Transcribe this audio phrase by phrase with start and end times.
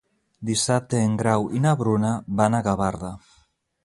[0.49, 2.09] Dissabte en Grau i na Bruna
[2.39, 3.13] van a Gavarda.